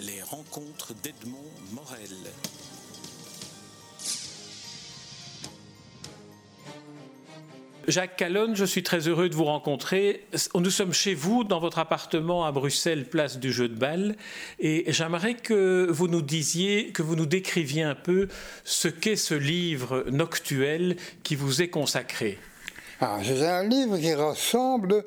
Les 0.00 0.22
rencontres 0.22 0.94
d'Edmond 1.02 1.50
Morel. 1.72 2.08
Jacques 7.86 8.16
Calonne, 8.16 8.56
je 8.56 8.64
suis 8.64 8.82
très 8.82 9.08
heureux 9.08 9.28
de 9.28 9.34
vous 9.34 9.44
rencontrer. 9.44 10.24
Nous 10.54 10.70
sommes 10.70 10.94
chez 10.94 11.12
vous, 11.12 11.44
dans 11.44 11.60
votre 11.60 11.78
appartement 11.78 12.46
à 12.46 12.52
Bruxelles, 12.52 13.10
place 13.10 13.38
du 13.38 13.52
Jeu 13.52 13.68
de 13.68 13.74
Balle. 13.74 14.16
Et 14.58 14.90
j'aimerais 14.90 15.34
que 15.34 15.86
vous 15.90 16.08
nous 16.08 16.22
disiez, 16.22 16.92
que 16.92 17.02
vous 17.02 17.16
nous 17.16 17.26
décriviez 17.26 17.82
un 17.82 17.94
peu 17.94 18.28
ce 18.64 18.88
qu'est 18.88 19.16
ce 19.16 19.34
livre 19.34 20.06
noctuel 20.10 20.96
qui 21.22 21.36
vous 21.36 21.60
est 21.60 21.68
consacré. 21.68 22.38
C'est 23.00 23.46
un 23.46 23.66
livre 23.66 23.96
qui 23.96 24.12
rassemble 24.12 25.06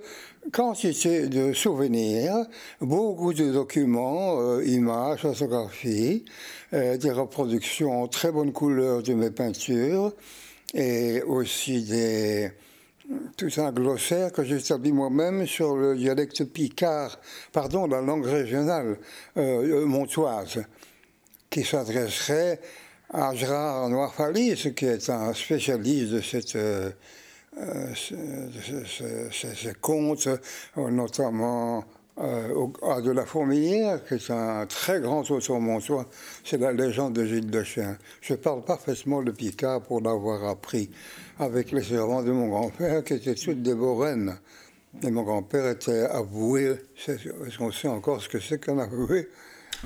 quantité 0.52 1.28
de 1.28 1.54
souvenirs, 1.54 2.47
beaucoup 2.82 3.36
de 3.36 3.51
documents, 3.51 4.42
euh, 4.42 4.65
images, 4.65 5.21
photographies, 5.21 6.25
euh, 6.74 6.98
des 6.98 7.11
reproductions 7.11 8.01
en 8.01 8.07
très 8.07 8.32
bonne 8.32 8.51
couleur 8.51 9.04
de 9.04 9.14
mes 9.14 9.29
peintures 9.29 10.11
et 10.74 11.21
aussi 11.21 11.84
des, 11.84 12.51
tout 13.37 13.51
un 13.57 13.71
glossaire 13.71 14.32
que 14.32 14.43
j'ai 14.43 14.57
établi 14.57 14.92
moi-même 14.92 15.46
sur 15.46 15.75
le 15.75 15.96
dialecte 15.96 16.46
picard, 16.46 17.20
pardon, 17.51 17.86
la 17.86 18.01
langue 18.01 18.25
régionale 18.25 18.98
euh, 19.37 19.86
montoise, 19.86 20.64
qui 21.48 21.64
s'adresserait 21.64 22.60
à 23.14 23.36
Gérard 23.36 23.87
Noirfalis, 23.89 24.73
qui 24.75 24.86
est 24.86 25.12
un 25.12 25.32
spécialiste 25.36 26.14
de 26.14 26.21
cette 26.21 26.57
ces 27.96 29.74
contes, 29.80 30.28
euh, 30.28 30.89
notamment 30.89 31.84
euh, 32.20 32.67
à 32.84 33.02
de 33.02 33.12
la 33.12 33.26
Fourmilière, 33.26 34.03
qui 34.06 34.16
est 34.16 34.30
un 34.30 34.66
très 34.68 35.00
grand 35.02 35.30
auteur 35.32 35.60
montois, 35.60 36.06
c'est 36.44 36.60
la 36.60 36.72
légende 36.72 37.14
de 37.14 37.26
Gilles 37.26 37.50
de 37.50 37.64
Chien. 37.64 37.98
Je 38.22 38.36
parle 38.36 38.64
parfaitement 38.64 39.20
le 39.20 39.34
Picard 39.34 39.82
pour 39.82 40.02
l'avoir 40.02 40.44
appris 40.45 40.92
avec 41.40 41.72
les 41.72 41.84
servants 41.84 42.22
de 42.22 42.32
mon 42.32 42.50
grand-père, 42.50 43.04
qui 43.04 43.14
étaient 43.14 43.36
toutes 43.36 43.64
des 43.64 43.73
Borennes. 43.73 44.38
Et 45.02 45.10
mon 45.10 45.23
grand-père 45.23 45.67
était 45.67 46.04
avoué, 46.04 46.76
on 47.60 47.72
sait 47.72 47.88
encore 47.88 48.22
ce 48.22 48.30
que 48.30 48.40
c'est 48.40 48.64
qu'un 48.64 48.78
avoué, 48.78 49.28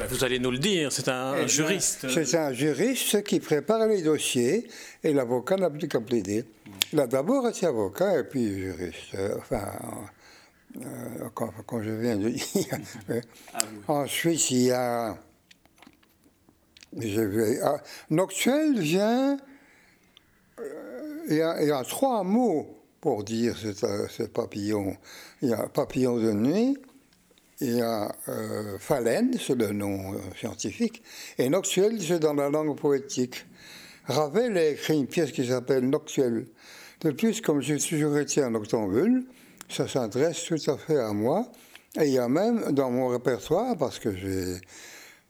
vous 0.05 0.23
allez 0.23 0.39
nous 0.39 0.51
le 0.51 0.59
dire, 0.59 0.91
c'est 0.91 1.07
un 1.07 1.35
eh 1.37 1.47
juriste. 1.47 2.07
C'est 2.09 2.35
un 2.35 2.53
juriste 2.53 3.23
qui 3.23 3.39
prépare 3.39 3.87
les 3.87 4.03
dossiers 4.03 4.67
et 5.03 5.11
l'avocat 5.11 5.55
n'a 5.55 5.69
plus 5.69 5.87
qu'à 5.87 5.99
plaider. 5.99 6.45
Il 6.93 6.99
a 6.99 7.07
d'abord 7.07 7.47
été 7.49 7.65
avocat 7.65 8.19
et 8.19 8.23
puis 8.23 8.59
juriste. 8.59 9.15
Euh, 9.15 9.35
enfin, 9.39 9.65
euh, 10.77 11.29
quand, 11.33 11.81
je 11.81 11.89
viens 11.89 12.17
de 12.17 12.29
dire. 12.29 12.77
Ah 13.53 13.59
Ensuite, 13.87 14.51
il 14.51 14.63
y 14.65 14.71
a. 14.71 15.17
Je 16.95 17.21
vais, 17.21 17.59
ah, 17.63 17.81
Noctuel 18.11 18.79
vient. 18.79 19.37
Euh, 20.59 21.25
il, 21.29 21.35
y 21.37 21.41
a, 21.41 21.61
il, 21.61 21.67
y 21.69 21.71
a, 21.71 21.83
trois 21.83 22.23
mots 22.23 22.83
pour 23.01 23.23
dire 23.23 23.57
ce 23.57 24.23
papillon. 24.23 24.95
Il 25.41 25.49
y 25.49 25.53
a 25.53 25.67
papillon 25.67 26.17
de 26.17 26.31
nuit, 26.31 26.77
il 27.61 27.77
y 27.77 27.81
a 27.81 28.15
euh, 28.29 28.77
Phalène, 28.79 29.35
c'est 29.39 29.55
le 29.55 29.71
nom 29.71 30.13
euh, 30.13 30.17
scientifique, 30.37 31.01
et 31.37 31.49
Noctuel, 31.49 32.01
c'est 32.01 32.19
dans 32.19 32.33
la 32.33 32.49
langue 32.49 32.77
poétique. 32.77 33.45
Ravel 34.05 34.57
a 34.57 34.69
écrit 34.69 34.97
une 34.97 35.07
pièce 35.07 35.31
qui 35.31 35.47
s'appelle 35.47 35.89
Noctuel. 35.89 36.45
De 37.01 37.11
plus, 37.11 37.41
comme 37.41 37.61
j'ai 37.61 37.77
toujours 37.77 38.17
été 38.17 38.41
un 38.41 38.55
octambule, 38.55 39.25
ça 39.69 39.87
s'adresse 39.87 40.43
tout 40.45 40.59
à 40.67 40.77
fait 40.77 40.97
à 40.97 41.11
moi. 41.13 41.51
Et 41.99 42.05
il 42.05 42.13
y 42.13 42.19
a 42.19 42.29
même 42.29 42.71
dans 42.71 42.91
mon 42.91 43.07
répertoire, 43.07 43.75
parce 43.77 43.99
que 43.99 44.15
j'ai 44.15 44.61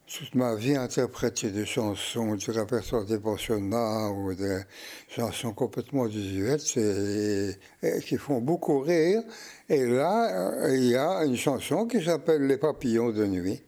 toute 0.07 0.35
ma 0.35 0.55
vie 0.55 0.75
interprété 0.75 1.51
des 1.51 1.65
chansons 1.65 2.35
du 2.35 2.49
répertoire 2.49 3.03
des 3.03 3.19
pensionnats 3.19 4.09
ou 4.09 4.33
des 4.33 4.61
chansons 5.09 5.51
complètement 5.51 6.07
désuètes 6.07 6.77
et, 6.77 7.99
qui 8.01 8.17
font 8.17 8.39
beaucoup 8.39 8.79
rire. 8.79 9.21
Et 9.67 9.85
là, 9.85 10.63
euh, 10.63 10.77
il 10.77 10.85
y 10.85 10.95
a 10.95 11.25
une 11.25 11.35
chanson 11.35 11.85
qui 11.85 12.03
s'appelle 12.03 12.47
Les 12.47 12.57
papillons 12.57 13.11
de 13.11 13.25
nuit. 13.25 13.61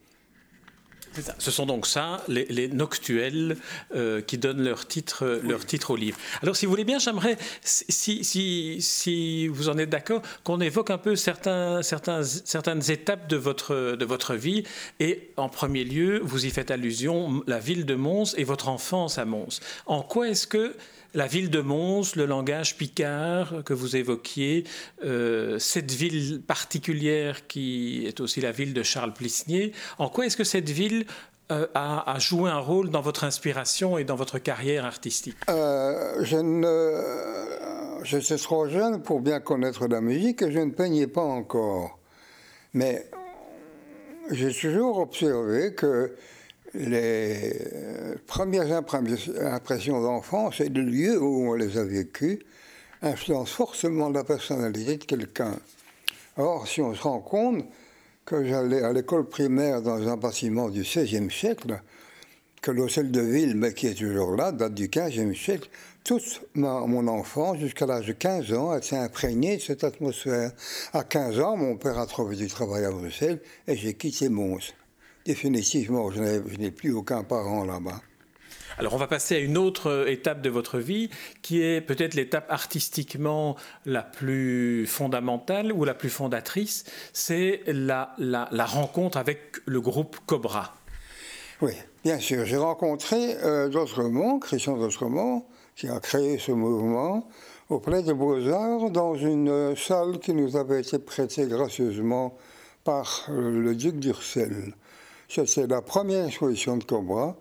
Ce 1.37 1.51
sont 1.51 1.65
donc 1.65 1.87
ça, 1.87 2.23
les, 2.27 2.67
noctuels 2.67 3.57
euh, 3.95 4.21
qui 4.21 4.37
donnent 4.37 4.63
leur 4.63 4.87
titre, 4.87 5.41
leur 5.43 5.65
titre 5.65 5.91
au 5.91 5.95
livre. 5.95 6.17
Alors, 6.41 6.55
si 6.55 6.65
vous 6.65 6.71
voulez 6.71 6.83
bien, 6.83 6.99
j'aimerais, 6.99 7.37
si, 7.61 8.23
si, 8.23 8.81
si, 8.81 9.47
vous 9.47 9.69
en 9.69 9.77
êtes 9.77 9.89
d'accord, 9.89 10.21
qu'on 10.43 10.61
évoque 10.61 10.89
un 10.89 10.97
peu 10.97 11.15
certains, 11.15 11.81
certains, 11.81 12.23
certaines 12.23 12.91
étapes 12.91 13.27
de 13.27 13.37
votre, 13.37 13.95
de 13.95 14.05
votre 14.05 14.35
vie. 14.35 14.63
Et 14.99 15.31
en 15.37 15.49
premier 15.49 15.83
lieu, 15.83 16.19
vous 16.23 16.45
y 16.45 16.49
faites 16.49 16.71
allusion, 16.71 17.43
la 17.47 17.59
ville 17.59 17.85
de 17.85 17.95
Mons 17.95 18.35
et 18.37 18.43
votre 18.43 18.69
enfance 18.69 19.17
à 19.17 19.25
Mons. 19.25 19.59
En 19.85 20.01
quoi 20.01 20.29
est-ce 20.29 20.47
que 20.47 20.75
la 21.13 21.27
ville 21.27 21.49
de 21.49 21.61
Mons, 21.61 22.15
le 22.15 22.25
langage 22.25 22.77
picard 22.77 23.63
que 23.65 23.73
vous 23.73 23.95
évoquiez, 23.95 24.65
euh, 25.03 25.57
cette 25.59 25.91
ville 25.91 26.41
particulière 26.41 27.47
qui 27.47 28.05
est 28.05 28.19
aussi 28.19 28.41
la 28.41 28.51
ville 28.51 28.73
de 28.73 28.83
Charles 28.83 29.13
Plisnier, 29.13 29.73
en 29.97 30.09
quoi 30.09 30.25
est-ce 30.25 30.37
que 30.37 30.43
cette 30.43 30.69
ville 30.69 31.05
euh, 31.51 31.65
a, 31.73 32.15
joué 32.19 32.49
un 32.51 32.59
rôle 32.59 32.89
dans 32.89 33.01
votre 33.01 33.23
inspiration 33.23 33.97
et 33.97 34.03
dans 34.03 34.15
votre 34.15 34.37
carrière 34.37 34.85
artistique? 34.85 35.37
Euh, 35.49 36.23
Je 36.23 36.37
ne, 36.37 38.03
je 38.03 38.17
suis 38.19 38.37
trop 38.37 38.67
jeune 38.67 39.01
pour 39.01 39.19
bien 39.19 39.39
connaître 39.39 39.87
la 39.87 40.01
musique 40.01 40.43
et 40.43 40.51
je 40.51 40.59
ne 40.59 40.71
peignais 40.71 41.07
pas 41.07 41.23
encore. 41.23 41.97
Mais 42.73 43.09
j'ai 44.29 44.53
toujours 44.53 44.99
observé 44.99 45.73
que 45.73 46.13
les 46.73 47.53
premières 48.27 48.71
impressions 48.71 50.01
d'enfance 50.01 50.59
et 50.61 50.69
le 50.69 50.81
lieu 50.81 51.21
où 51.21 51.49
on 51.49 51.53
les 51.53 51.77
a 51.77 51.83
vécues 51.83 52.39
influencent 53.01 53.53
forcément 53.53 54.09
la 54.09 54.23
personnalité 54.23 54.97
de 54.97 55.03
quelqu'un. 55.05 55.55
Or, 56.37 56.67
si 56.67 56.81
on 56.81 56.93
se 56.93 57.01
rend 57.01 57.19
compte 57.19 57.65
que 58.25 58.45
j'allais 58.45 58.83
à 58.83 58.93
l'école 58.93 59.27
primaire 59.27 59.81
dans 59.81 60.07
un 60.07 60.17
bâtiment 60.17 60.69
du 60.69 60.81
XVIe 60.81 61.31
siècle, 61.31 61.81
que 62.61 62.71
l'hôtel 62.71 63.09
de 63.09 63.21
ville, 63.21 63.55
mais 63.55 63.73
qui 63.73 63.87
est 63.87 63.93
toujours 63.93 64.35
là, 64.35 64.51
date 64.51 64.73
du 64.73 64.89
XVe 64.89 65.33
siècle, 65.33 65.69
toute 66.03 66.41
mon 66.55 67.07
enfance, 67.07 67.57
jusqu'à 67.57 67.85
l'âge 67.85 68.07
de 68.07 68.13
15 68.13 68.53
ans, 68.53 68.71
a 68.71 68.77
été 68.77 68.95
imprégnée 68.95 69.57
de 69.57 69.61
cette 69.61 69.83
atmosphère. 69.83 70.51
À 70.93 71.03
15 71.03 71.39
ans, 71.39 71.57
mon 71.57 71.77
père 71.77 71.97
a 71.97 72.05
trouvé 72.05 72.35
du 72.35 72.47
travail 72.47 72.85
à 72.85 72.91
Bruxelles 72.91 73.39
et 73.67 73.75
j'ai 73.75 73.93
quitté 73.93 74.29
Mons 74.29 74.73
définitivement, 75.29 76.09
je 76.09 76.21
n'ai 76.57 76.71
plus 76.71 76.91
aucun 76.91 77.23
parent 77.23 77.63
là-bas. 77.63 78.01
Alors 78.79 78.95
on 78.95 78.97
va 78.97 79.05
passer 79.05 79.35
à 79.35 79.39
une 79.39 79.59
autre 79.59 80.07
étape 80.07 80.41
de 80.41 80.49
votre 80.49 80.79
vie 80.79 81.11
qui 81.43 81.61
est 81.61 81.81
peut-être 81.81 82.15
l'étape 82.15 82.47
artistiquement 82.49 83.55
la 83.85 84.01
plus 84.01 84.87
fondamentale 84.87 85.71
ou 85.71 85.85
la 85.85 85.93
plus 85.93 86.09
fondatrice, 86.09 86.83
c'est 87.13 87.61
la, 87.67 88.15
la, 88.17 88.65
rencontre 88.65 89.19
avec 89.19 89.57
le 89.65 89.79
groupe 89.81 90.17
Cobra. 90.25 90.73
Oui, 91.61 91.73
bien 92.03 92.17
sûr. 92.17 92.43
J'ai 92.45 92.57
rencontré 92.57 93.35
euh, 93.43 93.69
D'Autremont, 93.69 94.39
Christian 94.39 94.77
D'Autremont, 94.77 95.45
qui 95.75 95.89
a 95.89 95.99
créé 95.99 96.39
ce 96.39 96.53
mouvement 96.53 97.29
auprès 97.69 98.01
de 98.01 98.13
Beaux-Arts 98.13 98.89
dans 98.89 99.13
une 99.13 99.75
salle 99.75 100.17
qui 100.17 100.33
nous 100.33 100.55
avait 100.55 100.81
été 100.81 100.97
prêtée 100.97 101.45
gracieusement 101.45 102.35
par 102.83 103.27
le 103.29 103.75
duc 103.75 103.99
d'Ursel. 103.99 104.73
C'est 105.31 105.67
la 105.67 105.83
première 105.83 106.25
exposition 106.25 106.75
de 106.77 106.83
Cobra, 106.83 107.37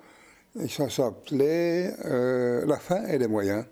et 0.60 0.68
ça 0.68 0.90
s'appelait 0.90 1.90
euh, 2.04 2.66
La 2.66 2.76
fin 2.76 3.06
et 3.06 3.16
les 3.16 3.28
moyens. 3.28 3.64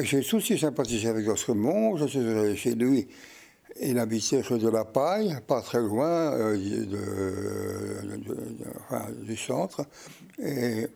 J'ai 0.00 0.22
tout 0.22 0.36
de 0.36 0.42
suite 0.42 0.60
sympathisé 0.60 1.08
avec 1.08 1.26
Ostremont, 1.28 1.96
je 1.96 2.06
suis 2.06 2.56
chez 2.56 2.76
lui. 2.76 3.08
Il 3.80 3.98
habitait 3.98 4.42
rue 4.42 4.60
de 4.60 4.68
la 4.68 4.84
Paille, 4.84 5.36
pas 5.48 5.60
très 5.60 5.80
loin 5.80 6.34
euh, 6.34 6.56
du 9.24 9.36
centre. 9.36 9.84
Et 10.38 10.86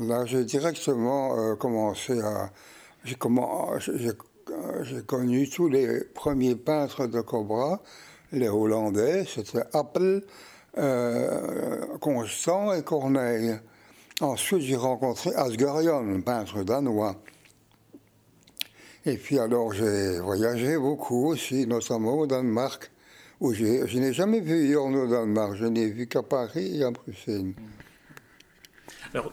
là, 0.00 0.24
j'ai 0.26 0.44
directement 0.44 1.36
euh, 1.36 1.56
commencé 1.56 2.20
à. 2.20 2.52
J'ai 3.04 3.16
connu 5.06 5.48
tous 5.48 5.68
les 5.68 6.04
premiers 6.14 6.54
peintres 6.54 7.08
de 7.08 7.20
Cobra, 7.22 7.82
les 8.30 8.48
Hollandais, 8.48 9.24
c'était 9.26 9.64
Apple, 9.72 10.22
euh, 10.78 11.98
Constant 12.00 12.72
et 12.74 12.82
Corneille. 12.82 13.58
Ensuite, 14.20 14.60
j'ai 14.60 14.76
rencontré 14.76 15.34
Asgarion, 15.34 16.20
peintre 16.20 16.62
danois. 16.62 17.16
Et 19.06 19.16
puis 19.16 19.38
alors, 19.38 19.72
j'ai 19.72 20.20
voyagé 20.20 20.76
beaucoup 20.76 21.28
aussi, 21.28 21.66
notamment 21.66 22.18
au 22.18 22.26
Danemark, 22.26 22.90
où 23.40 23.54
je 23.54 23.98
n'ai 23.98 24.12
jamais 24.12 24.40
vu 24.40 24.68
Yorn 24.68 24.94
au 24.94 25.06
Danemark, 25.06 25.54
je 25.56 25.64
n'ai 25.64 25.86
vu 25.86 26.06
qu'à 26.06 26.22
Paris 26.22 26.80
et 26.80 26.84
à 26.84 26.90
Bruxelles. 26.90 27.54
Alors, 29.14 29.32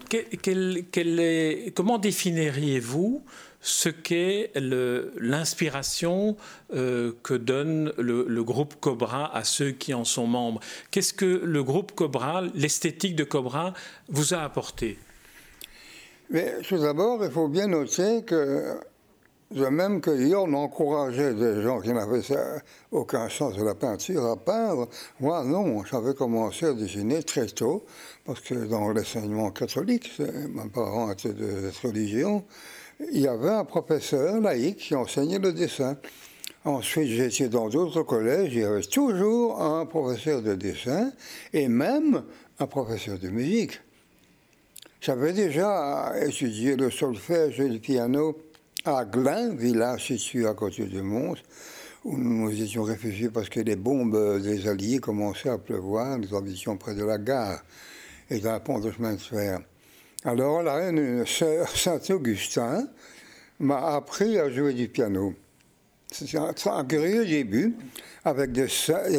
comment 1.76 1.98
définiriez-vous 1.98 3.24
ce 3.68 3.90
qu'est 3.90 4.52
l'inspiration 4.56 6.38
euh, 6.74 7.12
que 7.22 7.34
donne 7.34 7.92
le, 7.98 8.44
groupe 8.44 8.76
Cobra 8.80 9.36
à 9.36 9.44
ceux 9.44 9.72
qui 9.72 9.94
en 9.94 10.06
sont 10.06 10.26
membres. 10.26 10.62
Qu'est-ce 10.90 11.14
que 11.14 11.42
le 11.44 11.64
groupe 11.64 11.92
Cobra, 11.92 12.44
l'esthétique 12.56 13.16
de 13.16 13.26
Cobra, 13.26 13.74
vous 14.08 14.34
a 14.34 14.38
apporté? 14.38 14.98
Mais 16.30 16.62
tout 16.62 16.78
d'abord, 16.78 17.24
il 17.26 17.32
faut 17.32 17.50
bien 17.50 17.68
noter 17.68 18.24
que 18.24 18.80
de 19.52 19.66
même 19.66 20.00
que 20.00 20.12
Yorn 20.12 20.56
encourageait 20.56 21.34
des 21.34 21.62
gens 21.62 21.82
qui 21.82 21.92
n'avaient 21.92 22.22
aucun 22.92 23.28
sens 23.28 23.56
de 23.56 23.64
la 23.64 23.76
peinture 23.76 24.26
à 24.26 24.38
peindre, 24.38 24.88
moi 25.20 25.44
non, 25.44 25.84
j'avais 25.84 26.14
commencé 26.14 26.68
à 26.68 26.74
dessiner 26.74 27.22
très 27.22 27.48
tôt, 27.48 27.86
parce 28.26 28.40
que 28.40 28.56
dans 28.66 28.88
l'enseignement 28.90 29.52
catholique, 29.52 30.12
mes 30.20 30.70
parents 30.70 31.12
étaient 31.12 31.34
de 31.34 31.70
cette 31.70 31.92
religion, 31.92 32.46
il 33.00 33.20
y 33.20 33.28
avait 33.28 33.50
un 33.50 33.66
professeur 33.66 34.40
laïque 34.42 34.78
qui 34.78 34.96
enseignait 34.96 35.40
le 35.40 35.54
dessin. 35.54 35.98
Ensuite, 36.66 37.08
j'étais 37.08 37.48
dans 37.48 37.70
d'autres 37.70 38.04
collèges, 38.04 38.54
il 38.54 38.60
y 38.60 38.64
avait 38.64 38.82
toujours 38.82 39.62
un 39.62 39.86
professeur 39.86 40.42
de 40.42 40.56
dessin 40.56 41.12
et 41.54 41.68
même 41.68 42.24
un 42.60 42.68
professeur 42.68 43.20
de 43.20 43.30
musique. 43.30 43.80
J'avais 45.00 45.32
déjà 45.32 46.14
étudié 46.22 46.76
le 46.76 46.90
solfège 46.90 47.60
et 47.60 47.70
le 47.70 47.80
piano 47.80 48.38
à 48.84 49.06
Glin, 49.06 49.54
village 49.54 50.08
situé 50.08 50.48
à 50.48 50.54
côté 50.54 50.86
de 50.86 51.02
Mons, 51.02 51.38
où 52.04 52.18
nous 52.18 52.50
étions 52.62 52.84
réfugiés 52.84 53.30
parce 53.30 53.48
que 53.48 53.60
les 53.60 53.76
bombes 53.76 54.42
des 54.42 54.68
Alliés 54.68 55.00
commençaient 55.00 55.50
à 55.50 55.58
pleuvoir. 55.58 56.18
Nous 56.18 56.36
habitions 56.36 56.78
près 56.78 56.96
de 56.96 57.06
la 57.06 57.18
gare 57.18 57.62
et 58.30 58.40
d'un 58.40 58.60
pont 58.60 58.80
de 58.80 58.92
chemin 58.92 59.14
de 59.14 59.20
fer. 59.20 59.60
Alors 60.24 60.64
la 60.64 60.76
reine 60.76 61.26
Saint-Augustin 61.26 62.88
m'a 63.60 63.96
appris 63.96 64.40
à 64.40 64.50
jouer 64.50 64.74
du 64.74 64.88
piano. 64.88 65.34
C'est 66.10 66.38
un, 66.38 66.86
curieux 66.86 67.26
début, 67.26 67.76
avec 68.24 68.54
des, 68.54 68.68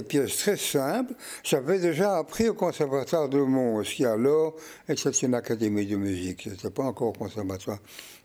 pièces 0.09 0.37
très 0.39 0.57
simples. 0.57 1.15
J'avais 1.45 1.79
déjà 1.79 2.17
appris 2.17 2.49
au 2.49 2.55
conservatoire 2.55 3.29
de 3.29 3.39
Mons, 3.39 3.83
qui 3.83 4.07
alors 4.07 4.57
était 4.89 5.11
une 5.11 5.35
académie 5.35 5.87
de 5.87 5.97
musique. 5.97 6.43
Ce 6.45 6.49
n'était 6.51 6.71
pas 6.71 6.85
encore 6.85 7.09
au 7.09 7.13
conservatoire. 7.13 7.79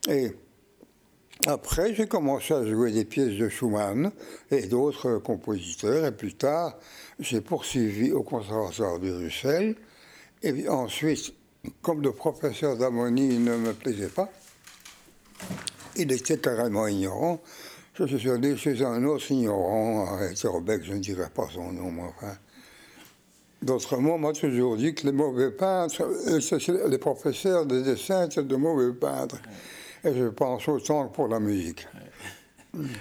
Et 0.09 0.31
après, 1.45 1.93
j'ai 1.93 2.07
commencé 2.07 2.53
à 2.53 2.65
jouer 2.65 2.91
des 2.91 3.03
pièces 3.03 3.37
de 3.37 3.49
Schumann 3.49 4.11
et 4.49 4.67
d'autres 4.67 5.17
compositeurs. 5.17 6.05
Et 6.05 6.11
plus 6.13 6.35
tard, 6.35 6.79
j'ai 7.19 7.41
poursuivi 7.41 8.13
au 8.13 8.23
conservatoire 8.23 8.97
de 8.97 9.11
Bruxelles. 9.11 9.75
Et 10.41 10.69
ensuite, 10.69 11.33
comme 11.81 12.01
le 12.01 12.11
professeur 12.11 12.77
d'harmonie 12.77 13.37
ne 13.39 13.57
me 13.57 13.73
plaisait 13.73 14.09
pas, 14.09 14.29
il 15.95 16.11
était 16.11 16.37
carrément 16.37 16.87
ignorant. 16.87 17.41
Je 17.95 18.17
suis 18.17 18.29
allé 18.29 18.57
chez 18.57 18.83
un 18.83 19.03
autre 19.03 19.29
ignorant, 19.31 20.07
à 20.07 20.47
Robec, 20.47 20.83
je 20.83 20.93
ne 20.93 20.99
dirais 20.99 21.29
pas 21.33 21.47
son 21.53 21.71
nom, 21.71 21.91
mais 21.91 22.03
enfin. 22.03 22.35
D'autres 23.61 23.95
mots, 23.95 24.17
m'a 24.17 24.33
toujours 24.33 24.75
dit 24.75 24.93
que 24.93 25.05
les 25.05 25.13
mauvais 25.13 25.51
peintres, 25.51 26.01
euh, 26.01 26.87
les 26.89 26.97
professeurs 26.97 27.65
de 27.65 27.79
dessin 27.79 28.25
étaient 28.25 28.43
de 28.43 28.55
mauvais 28.57 28.91
peintres. 28.91 29.37
Et 30.03 30.13
je 30.13 30.25
pense 30.25 30.67
autant 30.67 31.07
que 31.07 31.15
pour 31.15 31.29
la 31.29 31.39
musique. 31.39 31.87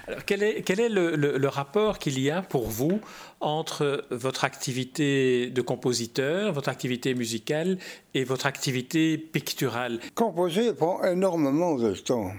Alors, 0.06 0.24
quel 0.26 0.42
est, 0.42 0.68
est 0.68 0.88
le, 0.88 1.48
rapport 1.48 1.98
qu'il 1.98 2.20
y 2.20 2.30
a 2.30 2.42
pour 2.42 2.68
vous 2.68 3.00
entre 3.40 4.04
votre 4.10 4.44
activité 4.44 5.48
de 5.48 5.62
compositeur, 5.62 6.52
votre 6.52 6.68
activité 6.68 7.14
musicale 7.14 7.78
et 8.12 8.24
votre 8.24 8.46
activité 8.46 9.16
picturale? 9.16 9.98
Composer 10.14 10.74
prend 10.74 11.02
énormément 11.04 11.76
de 11.76 11.94
temps. 11.94 12.32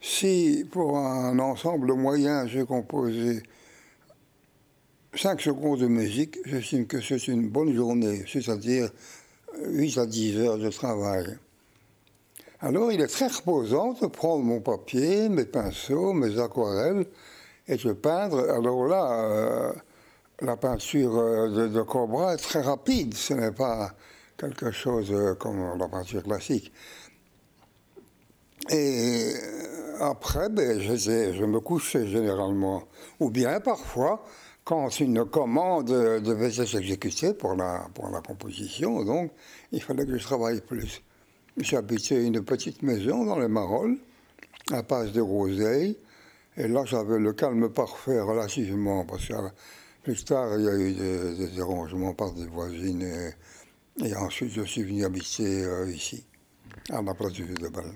Si 0.00 0.64
pour 0.70 0.98
un 0.98 1.38
ensemble 1.38 1.94
moyen 1.94 2.46
j'ai 2.46 2.64
composé 2.64 3.42
5 5.14 5.40
secondes 5.40 5.80
de 5.80 5.86
musique, 5.86 6.38
j'estime 6.44 6.86
que 6.86 7.00
c'est 7.00 7.26
une 7.28 7.48
bonne 7.48 7.74
journée, 7.74 8.24
c'est-à-dire 8.28 8.90
8 9.64 9.98
à 9.98 10.06
10 10.06 10.36
heures 10.38 10.58
de 10.58 10.70
travail. 10.70 11.38
Alors 12.64 12.90
il 12.90 13.02
est 13.02 13.08
très 13.08 13.26
reposant 13.26 13.92
de 13.92 14.06
prendre 14.06 14.42
mon 14.42 14.58
papier, 14.58 15.28
mes 15.28 15.44
pinceaux, 15.44 16.14
mes 16.14 16.40
aquarelles 16.40 17.04
et 17.68 17.76
de 17.76 17.92
peindre. 17.92 18.48
Alors 18.48 18.86
là, 18.86 19.20
euh, 19.20 19.72
la 20.40 20.56
peinture 20.56 21.14
euh, 21.14 21.68
de, 21.68 21.82
Cobra 21.82 22.32
est 22.32 22.38
très 22.38 22.62
rapide, 22.62 23.12
ce 23.12 23.34
n'est 23.34 23.52
pas 23.52 23.92
quelque 24.38 24.70
chose 24.70 25.12
euh, 25.12 25.34
comme 25.34 25.76
la 25.78 25.88
peinture 25.88 26.22
classique. 26.22 26.72
Et 28.70 29.34
après, 30.00 30.48
ben, 30.48 30.80
je, 30.80 31.44
me 31.44 31.60
couchais 31.60 32.06
généralement. 32.06 32.84
Ou 33.20 33.28
bien 33.28 33.60
parfois, 33.60 34.24
quand 34.64 34.88
une 35.00 35.26
commande 35.26 35.88
devait 35.88 36.58
être 36.58 36.76
exécutée 36.76 37.34
pour 37.34 37.56
la, 37.56 37.88
pour 37.92 38.08
la 38.08 38.22
composition, 38.22 39.04
donc 39.04 39.32
il 39.70 39.82
fallait 39.82 40.06
que 40.06 40.16
je 40.16 40.24
travaille 40.24 40.62
plus. 40.62 41.03
J'habitais 41.56 42.24
une 42.24 42.44
petite 42.44 42.82
maison 42.82 43.24
dans 43.24 43.38
les 43.38 43.46
Marolles, 43.46 43.98
à 44.72 44.82
Passe 44.82 45.12
de 45.12 45.20
Roseilles. 45.20 45.96
Et 46.56 46.66
là, 46.66 46.84
j'avais 46.84 47.20
le 47.20 47.32
calme 47.32 47.68
parfait 47.68 48.20
relativement, 48.20 49.04
parce 49.04 49.28
que 49.28 49.34
plus 50.02 50.24
tard, 50.24 50.58
il 50.58 50.64
y 50.64 50.68
a 50.68 50.74
eu 50.74 50.92
des, 50.92 51.48
dérangements 51.54 52.12
par 52.12 52.32
des 52.32 52.46
voisines. 52.46 53.08
Et, 54.04 54.16
ensuite, 54.16 54.50
je 54.50 54.62
suis 54.62 54.82
venu 54.82 55.04
habiter 55.04 55.64
euh, 55.64 55.88
ici, 55.92 56.24
à 56.90 57.00
la 57.00 57.14
place 57.14 57.32
du 57.32 57.44
de 57.44 57.68
Bâle. 57.68 57.94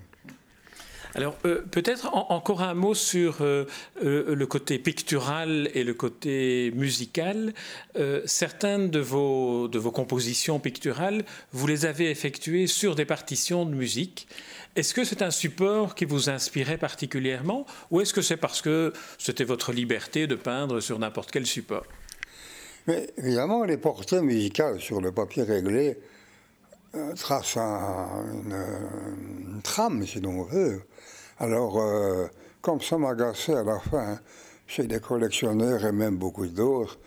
Alors 1.15 1.35
euh, 1.45 1.61
peut-être 1.71 2.13
encore 2.13 2.61
un 2.61 2.75
mot 2.75 2.93
sur 2.93 3.41
euh, 3.41 3.65
euh, 4.03 4.35
le 4.35 4.45
côté 4.45 4.77
pictural 4.77 5.69
et 5.73 5.83
le 5.83 5.93
côté 5.93 6.71
musical. 6.75 7.53
certaines 8.25 8.89
de 8.89 8.99
vos, 8.99 9.67
de 9.67 9.79
vos 9.79 9.91
compositions 9.91 10.59
picturales, 10.59 11.25
vous 11.51 11.67
les 11.67 11.85
avez 11.85 12.09
effectuées 12.09 12.67
sur 12.67 12.95
des 12.95 13.05
partitions 13.05 13.65
de 13.65 13.73
musique. 13.73 14.27
Est-ce 14.75 14.93
que 14.93 15.03
c'est 15.03 15.21
un 15.21 15.31
support 15.31 15.95
qui 15.95 16.05
vous 16.05 16.29
inspirait 16.29 16.77
particulièrement 16.77 17.65
ou 17.91 18.01
est-ce 18.01 18.13
que 18.13 18.21
c'est 18.21 18.37
parce 18.37 18.61
que 18.61 18.93
c'était 19.17 19.43
votre 19.43 19.73
liberté 19.73 20.27
de 20.27 20.35
peindre 20.35 20.79
sur 20.79 20.99
n'importe 20.99 21.31
quel 21.31 21.45
support? 21.45 21.85
Mais 22.87 23.09
évidemment, 23.17 23.65
les 23.65 23.77
portraits 23.77 24.21
musicales 24.21 24.79
sur 24.79 25.01
le 25.01 25.11
papier 25.11 25.43
réglé 25.43 25.97
tracent 27.15 27.57
une, 27.57 29.61
trame, 29.61 30.05
si 30.05 30.19
l'on 30.19 30.43
veut. 30.43 30.81
Alors, 31.39 31.79
euh, 31.79 32.27
comme 32.61 32.81
ça 32.81 32.97
m'agaçait 32.97 33.55
à 33.55 33.63
la 33.63 33.79
fin, 33.79 34.19
chez 34.67 34.87
des 34.87 34.99
collectionneurs 34.99 35.85
et 35.85 35.91
même 35.91 36.17
beaucoup 36.17 36.47
d'autres, 36.47 36.99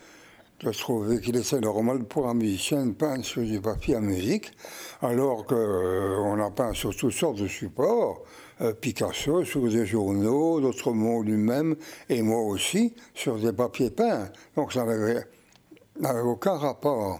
je 0.59 0.69
trouvais 0.69 1.19
qu'il 1.19 1.35
était 1.35 1.59
normal 1.59 2.05
pour 2.05 2.27
un 2.27 2.33
musicien 2.33 2.85
de 2.85 2.93
peindre 2.93 3.25
sur 3.25 3.41
du 3.41 3.59
papier 3.59 3.95
à 3.95 3.99
musique, 3.99 4.51
alors 5.01 5.45
qu'on 5.45 5.55
euh, 5.55 6.45
a 6.45 6.51
peint 6.51 6.73
sur 6.73 6.95
toutes 6.95 7.13
sortes 7.13 7.37
de 7.37 7.47
supports. 7.47 8.23
Euh, 8.61 8.73
Picasso 8.73 9.43
sur 9.43 9.67
des 9.67 9.85
journaux, 9.85 10.61
d'autres 10.61 10.91
mots 10.91 11.23
lui-même, 11.23 11.75
et 12.07 12.21
moi 12.21 12.41
aussi 12.41 12.93
sur 13.13 13.37
des 13.37 13.51
papiers 13.51 13.89
peints. 13.89 14.29
Donc 14.55 14.73
ça 14.73 14.85
n'avait 14.85 15.25
aucun 16.21 16.57
rapport. 16.57 17.19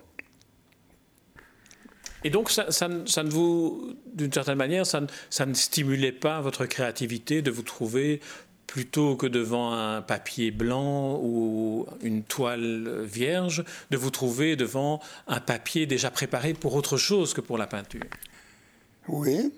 Et 2.24 2.30
donc, 2.30 2.50
ça, 2.50 2.88
ne 2.88 3.30
vous, 3.30 3.96
d'une 4.14 4.32
certaine 4.32 4.58
manière, 4.58 4.86
ça 4.86 5.02
ne, 5.02 5.54
stimulait 5.54 6.12
pas 6.12 6.42
votre 6.42 6.66
créativité 6.66 7.42
de 7.42 7.52
vous 7.52 7.64
trouver 7.64 8.22
plutôt 8.66 9.16
que 9.16 9.28
devant 9.28 9.74
un 9.74 10.02
papier 10.02 10.50
blanc 10.50 11.20
ou 11.22 11.86
une 12.02 12.24
toile 12.24 13.04
vierge, 13.04 13.64
de 13.92 13.98
vous 13.98 14.10
trouver 14.10 14.56
devant 14.56 15.00
un 15.28 15.40
papier 15.40 15.86
déjà 15.86 16.10
préparé 16.10 16.54
pour 16.54 16.74
autre 16.74 16.98
chose 16.98 17.34
que 17.34 17.42
pour 17.42 17.58
la 17.58 17.68
peinture? 17.68 18.02
Oui. 19.08 19.52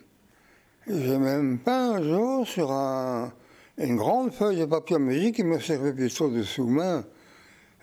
J'ai 0.87 1.17
même 1.17 1.59
peint 1.59 1.93
un 1.93 2.03
jour 2.03 2.47
sur 2.47 2.71
une 2.71 3.95
grande 3.95 4.33
feuille 4.33 4.59
de 4.59 4.65
papier 4.65 4.99
musique 4.99 5.37
qui 5.37 5.43
me 5.43 5.59
servait 5.59 5.93
plutôt 5.93 6.29
de 6.29 6.43
sous-main. 6.43 7.05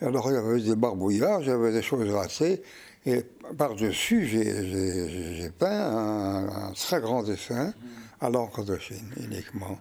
Alors 0.00 0.30
il 0.30 0.34
y 0.34 0.36
avait 0.36 0.60
des 0.60 0.76
barbouillages, 0.76 1.44
il 1.44 1.48
y 1.48 1.52
avait 1.52 1.72
des 1.72 1.82
choses 1.82 2.08
ratées. 2.10 2.62
Et 3.04 3.22
par-dessus, 3.58 4.26
j'ai 4.26 5.50
peint 5.50 5.68
un, 5.68 6.72
très 6.72 7.00
grand 7.00 7.22
dessin 7.22 7.74
à 8.20 8.30
l'encre 8.30 8.64
de 8.64 8.78
Chine, 8.78 9.10
uniquement. 9.16 9.78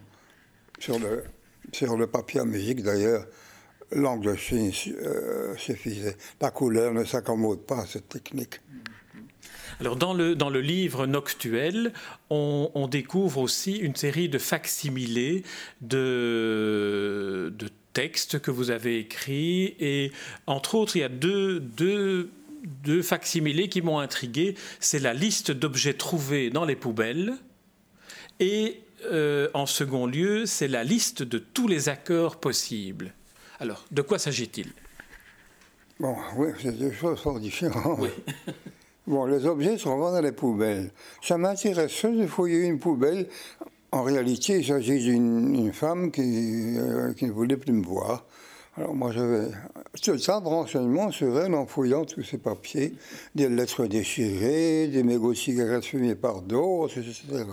Sur 0.80 0.98
le, 0.98 1.24
sur 1.72 1.96
le 1.98 2.08
papier 2.08 2.40
à 2.40 2.46
musique, 2.46 2.82
d'ailleurs, 2.82 3.28
l'encre 3.92 4.32
de 4.32 4.36
Chine 4.36 4.72
euh, 4.88 5.56
suffisait. 5.56 6.18
La 6.42 6.50
couleur 6.50 6.94
ne 6.94 7.04
s'accommode 7.04 7.62
pas 7.62 7.82
à 7.82 7.86
cette 7.86 8.10
technique. 8.10 8.60
Alors 9.80 9.96
dans 9.96 10.13
le, 10.13 10.36
dans 10.36 10.50
le 10.50 10.62
livre 10.62 11.06
Noctuel, 11.06 11.94
on, 12.30 12.72
on 12.74 12.88
découvre 12.88 13.40
aussi 13.40 13.78
une 13.78 13.96
série 13.96 14.30
de 14.30 14.38
facsimilés 14.38 15.44
de, 15.82 17.54
de 17.56 17.70
textes 17.94 18.40
que 18.40 18.51
vous 18.51 18.72
avez 18.72 19.00
écrits. 19.00 19.75
Et 19.80 20.12
entre 20.48 20.75
autres, 20.75 20.96
il 20.98 21.00
y 21.00 21.04
a 21.04 21.10
deux, 21.10 21.60
deux 21.60 22.32
deux 22.63 23.01
facsimilés 23.01 23.70
qui 23.70 23.82
m'ont 23.82 24.00
intrigué. 24.00 24.56
C'est 24.80 25.00
la 25.00 25.13
liste 25.13 25.51
d'objets 25.51 25.94
trouvés 25.94 26.50
dans 26.50 26.65
les 26.65 26.75
poubelles 26.75 27.34
et 28.39 28.82
euh, 29.06 29.50
en 29.53 29.65
second 29.65 30.06
lieu, 30.06 30.46
c'est 30.46 30.68
la 30.68 30.84
liste 30.84 31.24
de 31.24 31.38
tous 31.38 31.68
les 31.68 31.89
accords 31.89 32.39
possibles. 32.39 33.13
Alors, 33.60 33.86
de 33.91 34.01
quoi 34.01 34.20
s'agit-il? 34.20 34.72
Bon, 36.00 36.15
oui, 36.38 36.50
c'est 36.62 36.77
deux 36.77 36.91
choses 36.91 37.20
fort 37.20 37.39
différentes. 37.39 38.00
bon, 39.08 39.25
les 39.25 39.46
objets 39.46 39.77
sont 39.77 39.91
vraiment 39.91 40.12
dans 40.12 40.22
les 40.22 40.32
poubelles. 40.32 40.91
Ça 41.22 41.38
m'intéresse 41.38 42.06
de 42.06 42.25
fouiller 42.25 42.62
une 42.62 42.80
poubelle. 42.80 43.27
En 43.91 44.03
réalité, 44.03 44.60
il 44.60 44.65
s'agit 44.65 45.00
d'une 45.00 45.72
femme 45.74 46.12
qui, 46.12 46.77
euh, 46.77 47.13
qui 47.13 47.25
ne 47.25 47.32
voulait 47.32 47.58
plus 47.58 47.74
me 47.74 47.86
voir. 47.86 48.25
Alors 48.78 48.96
moi, 48.96 49.12
j'avais 49.12 49.50
tout 50.01 50.18
ça 50.18 50.40
de 50.40 50.48
renseignements 50.48 51.12
sur 51.12 51.38
elle 51.40 51.54
en 51.54 51.66
fouillant 51.66 52.06
tous 52.06 52.24
ces 52.24 52.38
papiers, 52.38 52.94
des 53.36 53.50
lettres 53.50 53.86
déchirées, 53.86 54.88
des 54.88 55.04
mégots 55.04 55.34
de 55.34 55.38
cigarettes 55.38 55.84
fumés 55.84 56.16
par 56.16 56.42
d'autres, 56.42 56.98
etc. 56.98 57.44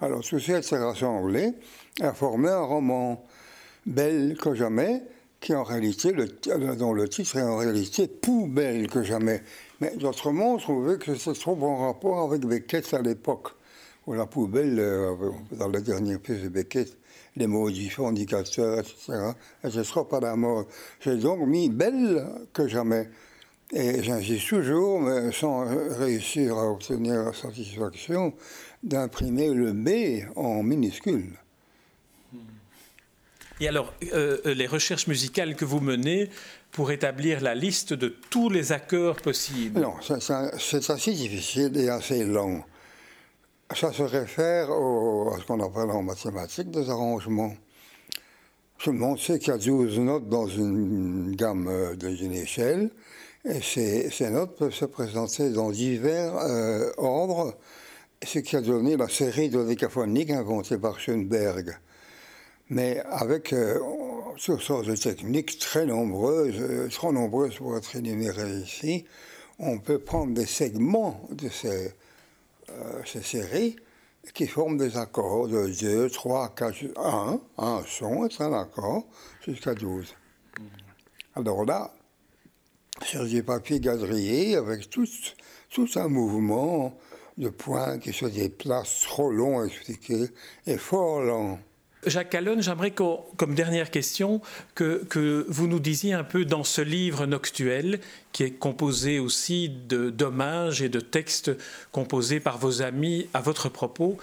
alors 0.00 0.22
tout 0.24 0.40
ça 0.40 0.62
s'est 0.62 0.78
rassemblé 0.78 1.52
a 2.00 2.12
formé 2.12 2.48
un 2.48 2.62
roman 2.62 3.24
belle 3.84 4.36
que 4.40 4.54
jamais, 4.54 5.02
qui 5.40 5.54
en 5.54 5.64
réalité, 5.64 6.12
le, 6.12 6.26
dont 6.76 6.92
le 6.92 7.08
titre 7.08 7.36
est 7.36 7.42
en 7.42 7.58
réalité 7.58 8.06
plus 8.06 8.46
belle 8.46 8.86
que 8.88 9.02
jamais. 9.02 9.42
Mais 9.80 9.92
autrement, 10.04 10.54
on 10.54 10.58
trouvait 10.58 10.96
que 10.96 11.14
c'est 11.14 11.34
trop 11.34 11.56
bon 11.56 11.76
rapport 11.76 12.22
avec 12.22 12.46
Beckett 12.46 12.94
à 12.94 13.02
l'époque, 13.02 13.48
où 14.06 14.14
la 14.14 14.26
poubelle, 14.26 14.78
euh, 14.78 15.14
dans 15.52 15.68
la 15.68 15.80
dernière 15.80 16.20
pièce 16.20 16.42
de 16.42 16.48
Beckett, 16.48 16.96
les 17.36 17.46
modifs, 17.46 17.98
indicateurs, 18.00 18.80
etc. 18.80 19.32
Et 19.64 19.70
ce 19.70 19.82
sera 19.82 20.08
pas 20.08 20.20
la 20.20 20.36
mode. 20.36 20.66
J'ai 21.00 21.16
donc 21.16 21.46
mis 21.46 21.70
belle 21.70 22.26
que 22.52 22.68
jamais. 22.68 23.08
Et 23.72 24.02
j'insiste 24.02 24.48
toujours, 24.48 25.00
mais 25.00 25.32
sans 25.32 25.64
réussir 25.96 26.58
à 26.58 26.70
obtenir 26.70 27.24
la 27.24 27.32
satisfaction, 27.32 28.34
d'imprimer 28.82 29.54
le 29.54 29.72
B 29.72 30.24
en 30.36 30.62
minuscule. 30.62 31.32
Et 33.60 33.68
alors, 33.68 33.94
euh, 34.12 34.38
euh, 34.44 34.54
les 34.54 34.66
recherches 34.66 35.06
musicales 35.06 35.54
que 35.54 35.64
vous 35.64 35.80
menez 35.80 36.28
pour 36.72 36.90
établir 36.90 37.40
la 37.40 37.54
liste 37.54 37.92
de 37.92 38.08
tous 38.08 38.50
les 38.50 38.72
accords 38.72 39.16
possibles? 39.16 39.80
Non, 39.80 39.94
c'est 40.00 40.90
assez 40.90 41.12
difficile 41.12 41.76
et 41.76 41.88
assez 41.88 42.24
long. 42.24 42.64
Ça 43.74 43.90
se 43.92 44.02
réfère 44.02 44.70
à 44.70 45.38
ce 45.38 45.46
qu'on 45.46 45.60
appelle 45.60 45.90
en 45.90 46.02
mathématiques 46.02 46.70
des 46.70 46.90
arrangements. 46.90 47.54
Tout 48.78 48.92
le 48.92 48.98
monde 48.98 49.18
sait 49.18 49.38
qu'il 49.38 49.48
y 49.48 49.56
a 49.56 49.58
12 49.58 49.98
notes 50.00 50.28
dans 50.28 50.46
une 50.46 51.34
gamme 51.34 51.68
euh, 51.68 51.94
d'une 51.94 52.34
échelle, 52.34 52.90
et 53.44 53.60
ces, 53.60 54.30
notes 54.30 54.56
peuvent 54.56 54.74
se 54.74 54.84
présenter 54.84 55.50
dans 55.50 55.70
divers 55.70 56.36
euh, 56.36 56.90
ordres, 56.98 57.56
ce 58.24 58.40
qui 58.40 58.56
a 58.56 58.60
donné 58.60 58.96
la 58.96 59.08
série 59.08 59.48
de 59.48 59.64
décaphonique 59.64 60.30
inventée 60.30 60.78
par 60.78 61.00
Schoenberg. 61.00 61.76
Mais 62.68 63.00
avec 63.10 63.52
euh, 63.52 63.78
toutes 64.44 64.60
sortes 64.60 64.86
de 64.86 64.96
techniques 64.96 65.58
très 65.58 65.86
nombreuses, 65.86 66.90
trop 66.90 67.12
nombreuses 67.12 67.56
pour 67.56 67.76
être 67.76 67.96
énumérées 67.96 68.58
ici, 68.58 69.06
on 69.58 69.78
peut 69.78 69.98
prendre 69.98 70.34
des 70.34 70.46
segments 70.46 71.20
de 71.30 71.48
ces 71.48 71.68
euh, 71.68 71.88
ces 73.04 73.22
séries 73.22 73.76
qui 74.34 74.46
forment 74.46 74.76
des 74.76 74.96
accords 74.96 75.48
de 75.48 75.68
2, 75.68 76.08
3, 76.08 76.54
4, 76.54 76.76
1, 76.96 77.40
un 77.58 77.82
son, 77.86 78.28
c'est 78.30 78.44
un 78.44 78.52
accord, 78.52 79.04
jusqu'à 79.44 79.74
12. 79.74 80.14
Mm. 80.58 80.62
Alors 81.34 81.64
là, 81.64 81.92
sur 83.02 83.24
des 83.24 83.42
papiers 83.42 83.80
gadriers, 83.80 84.54
avec 84.56 84.88
tout, 84.88 85.06
tout 85.70 85.88
un 85.96 86.08
mouvement 86.08 86.96
de 87.36 87.48
points 87.48 87.98
qui 87.98 88.12
se 88.12 88.26
déplacent 88.26 89.00
trop 89.02 89.30
long 89.30 89.60
à 89.60 89.64
expliquer 89.64 90.26
et 90.66 90.76
fort 90.76 91.22
lent. 91.22 91.58
Jacques 92.04 92.30
Calonne, 92.30 92.62
j'aimerais 92.62 92.90
comme 92.90 93.54
dernière 93.54 93.90
question 93.90 94.40
que, 94.74 95.46
vous 95.48 95.68
nous 95.68 95.78
disiez 95.78 96.12
un 96.12 96.24
peu 96.24 96.44
dans 96.44 96.64
ce 96.64 96.80
livre 96.80 97.26
noctuel 97.26 98.00
qui 98.32 98.42
est 98.42 98.50
composé 98.50 99.20
aussi 99.20 99.68
d'hommages 99.68 100.82
et 100.82 100.88
de 100.88 100.98
textes 100.98 101.52
composés 101.92 102.40
par 102.40 102.58
vos 102.58 102.82
amis 102.82 103.28
à 103.34 103.40
votre 103.40 103.68
propos. 103.68 104.18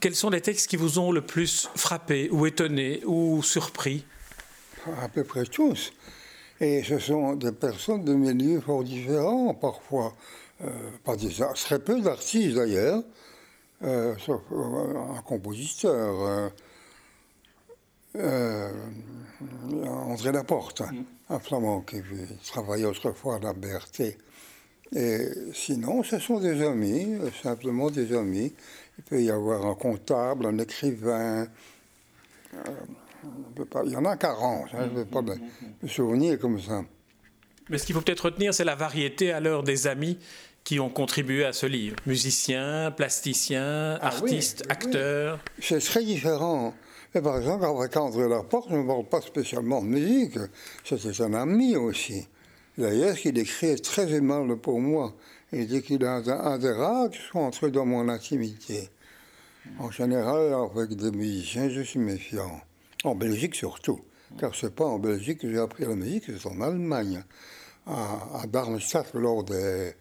Quels 0.00 0.14
sont 0.14 0.30
les 0.30 0.40
textes 0.40 0.70
qui 0.70 0.76
vous 0.76 0.98
ont 0.98 1.12
le 1.12 1.20
plus 1.20 1.68
frappé 1.74 2.30
ou 2.32 2.46
étonné 2.46 3.02
ou 3.04 3.42
surpris? 3.42 4.04
À 5.02 5.08
peu 5.08 5.22
près 5.22 5.44
tous. 5.44 5.92
Et 6.58 6.82
ce 6.82 6.98
sont 6.98 7.34
des 7.34 7.52
personnes 7.52 8.04
de 8.04 8.14
milieux 8.14 8.62
fort 8.62 8.82
différents 8.82 9.52
parfois. 9.52 10.14
Euh, 10.62 10.68
pas 11.04 11.16
des, 11.16 11.30
très 11.54 11.78
peu 11.78 12.00
d'artistes 12.00 12.54
d'ailleurs, 12.54 13.02
euh, 13.82 14.14
sauf 14.18 14.40
euh, 14.52 15.16
un 15.18 15.22
compositeur. 15.22 16.50
Euh, 18.16 18.70
André 19.84 20.32
Laporte, 20.32 20.80
mm. 20.80 21.04
un 21.30 21.38
flamand 21.38 21.80
qui 21.82 22.02
travaillait 22.46 22.86
autrefois 22.86 23.36
à 23.36 23.38
la 23.38 23.52
BRT. 23.52 24.16
Et 24.94 25.28
sinon, 25.54 26.02
ce 26.02 26.18
sont 26.18 26.40
des 26.40 26.62
amis, 26.62 27.16
simplement 27.42 27.90
des 27.90 28.12
amis. 28.16 28.52
Il 28.98 29.04
peut 29.04 29.22
y 29.22 29.30
avoir 29.30 29.64
un 29.64 29.74
comptable, 29.74 30.46
un 30.46 30.58
écrivain. 30.58 31.46
Euh, 32.54 33.64
pas, 33.70 33.82
il 33.84 33.92
y 33.92 33.96
en 33.96 34.04
a 34.04 34.16
40, 34.16 34.66
hein, 34.66 34.68
je 34.72 34.98
ne 34.98 35.04
peux 35.04 35.10
pas 35.10 35.22
me, 35.22 35.88
souvenir 35.88 36.38
comme 36.38 36.60
ça. 36.60 36.82
Mais 37.68 37.78
ce 37.78 37.86
qu'il 37.86 37.94
faut 37.94 38.00
peut-être 38.00 38.24
retenir, 38.24 38.52
c'est 38.52 38.64
la 38.64 38.74
variété 38.74 39.30
alors 39.30 39.62
des 39.62 39.86
amis 39.86 40.18
qui 40.64 40.80
ont 40.80 40.90
contribué 40.90 41.44
à 41.44 41.52
ce 41.52 41.66
livre. 41.66 41.96
Musiciens, 42.06 42.90
plasticiens, 42.90 43.98
ah 44.00 44.06
artistes, 44.06 44.64
acteurs. 44.68 45.38
C'est 45.60 45.78
très 45.78 46.04
différent. 46.04 46.74
Et 47.14 47.20
par 47.20 47.38
exemple, 47.38 47.64
avec 47.64 47.96
André 47.96 48.28
Laporte, 48.28 48.68
je 48.70 48.76
ne 48.76 48.86
parle 48.86 49.04
pas 49.04 49.20
spécialement 49.20 49.82
de 49.82 49.88
musique. 49.88 50.38
C'était 50.84 51.22
un 51.22 51.34
ami 51.34 51.76
aussi. 51.76 52.26
D'ailleurs, 52.78 53.16
qu'il 53.16 53.36
écrit 53.36 53.80
très 53.80 54.12
aimable 54.12 54.58
pour 54.58 54.80
moi. 54.80 55.12
Il 55.52 55.66
dit 55.66 55.82
qu'il 55.82 56.02
est 56.02 56.06
un, 56.06 56.58
des 56.58 56.70
rares 56.70 57.10
qui 57.10 57.18
sont 57.32 57.40
entrés 57.40 57.72
dans 57.72 57.84
mon 57.84 58.08
intimité. 58.08 58.88
En 59.80 59.90
général, 59.90 60.54
avec 60.54 60.94
des 60.94 61.10
musiciens, 61.10 61.68
je 61.68 61.80
suis 61.80 61.98
méfiant. 61.98 62.60
En 63.02 63.16
Belgique 63.16 63.56
surtout. 63.56 64.00
Car 64.38 64.54
ce 64.54 64.66
n'est 64.66 64.72
pas 64.72 64.84
en 64.84 65.00
Belgique 65.00 65.40
que 65.40 65.50
j'ai 65.50 65.58
appris 65.58 65.84
la 65.84 65.96
musique, 65.96 66.24
c'est 66.26 66.46
en 66.46 66.60
Allemagne. 66.60 67.24
À 67.86 68.46
Darmstadt, 68.46 69.14
lors 69.14 69.42
des, 69.42 69.94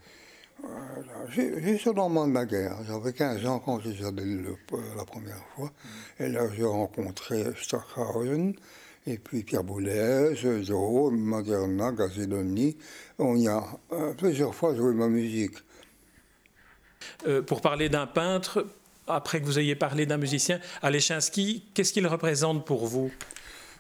j'ai 1.31 1.77
seulement 1.77 2.27
de 2.27 2.33
la 2.33 2.45
guerre. 2.45 2.77
J'avais 2.87 3.13
15 3.13 3.45
ans 3.45 3.59
quand 3.59 3.79
j'ai 3.81 4.05
allé 4.05 4.43
la 4.97 5.05
première 5.05 5.43
fois. 5.55 5.71
Et 6.19 6.27
là, 6.27 6.41
j'ai 6.55 6.63
rencontré 6.63 7.45
Stockhausen, 7.55 8.53
et 9.05 9.17
puis 9.17 9.43
Pierre 9.43 9.63
Boulez, 9.63 10.35
Zoho, 10.63 11.11
Maderna, 11.11 11.91
Gazeloni. 11.91 12.77
On 13.17 13.35
y 13.35 13.47
a 13.47 13.63
euh, 13.91 14.13
plusieurs 14.13 14.55
fois 14.55 14.75
joué 14.75 14.93
ma 14.93 15.07
musique. 15.07 15.55
Euh, 17.27 17.41
pour 17.41 17.61
parler 17.61 17.89
d'un 17.89 18.07
peintre, 18.07 18.65
après 19.07 19.41
que 19.41 19.45
vous 19.45 19.59
ayez 19.59 19.75
parlé 19.75 20.05
d'un 20.05 20.17
musicien, 20.17 20.59
Alechinsky, 20.81 21.63
qu'est-ce 21.73 21.93
qu'il 21.93 22.07
représente 22.07 22.65
pour 22.65 22.87
vous? 22.87 23.11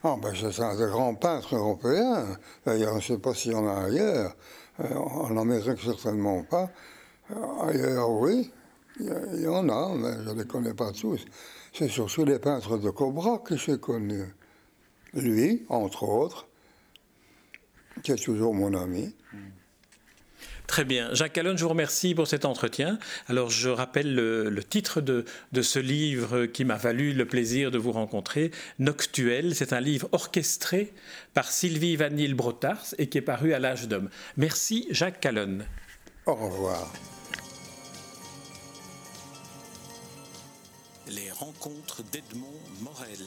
Ah, 0.03 0.15
ben, 0.21 0.33
C'est 0.33 0.61
un 0.61 0.77
des 0.77 0.87
grands 0.89 1.15
peintres 1.15 1.55
européens. 1.55 2.37
D'ailleurs, 2.65 2.99
je 2.99 3.11
ne 3.11 3.17
sais 3.17 3.21
pas 3.21 3.33
s'il 3.33 3.51
y 3.51 3.55
en 3.55 3.67
a 3.67 3.85
ailleurs. 3.85 4.35
Euh, 4.79 4.95
en 4.95 5.37
Amérique, 5.37 5.81
certainement 5.81 6.43
pas. 6.43 6.69
Euh, 7.31 7.61
ailleurs, 7.61 8.09
oui, 8.11 8.51
il 8.99 9.41
y 9.41 9.47
en 9.47 9.67
a, 9.69 9.95
mais 9.95 10.23
je 10.23 10.29
ne 10.29 10.41
les 10.41 10.47
connais 10.47 10.73
pas 10.73 10.91
tous. 10.91 11.25
C'est 11.73 11.89
surtout 11.89 12.25
les 12.25 12.39
peintres 12.39 12.77
de 12.77 12.89
Cobra 12.89 13.39
que 13.39 13.55
j'ai 13.55 13.77
connus. 13.77 14.33
Lui, 15.13 15.65
entre 15.69 16.03
autres, 16.03 16.47
qui 18.03 18.11
est 18.11 18.23
toujours 18.23 18.53
mon 18.53 18.73
ami. 18.73 19.15
Très 20.69 20.85
bien. 20.85 21.11
Jacques 21.15 21.33
Calonne, 21.33 21.57
je 21.57 21.63
vous 21.63 21.71
remercie 21.71 22.13
pour 22.13 22.27
cet 22.27 22.45
entretien. 22.45 22.99
Alors, 23.27 23.49
je 23.49 23.69
rappelle 23.69 24.13
le, 24.13 24.63
titre 24.63 25.01
de, 25.01 25.25
de, 25.51 25.61
ce 25.63 25.79
livre 25.79 26.45
qui 26.45 26.63
m'a 26.63 26.75
valu 26.75 27.11
le 27.11 27.25
plaisir 27.25 27.71
de 27.71 27.79
vous 27.79 27.91
rencontrer, 27.91 28.51
Noctuel. 28.77 29.55
C'est 29.55 29.73
un 29.73 29.79
livre 29.79 30.07
orchestré 30.11 30.93
par 31.33 31.51
Sylvie 31.51 31.95
Vanille 31.95 32.35
Brotars 32.35 32.93
et 32.99 33.09
qui 33.09 33.17
est 33.17 33.21
paru 33.21 33.55
à 33.55 33.59
l'âge 33.59 33.87
d'homme. 33.87 34.11
Merci, 34.37 34.87
Jacques 34.91 35.19
Calonne. 35.19 35.65
Au 36.27 36.35
revoir. 36.35 36.93
Les 41.07 41.31
rencontres 41.31 42.03
d'Edmond 42.11 42.61
Morel. 42.81 43.25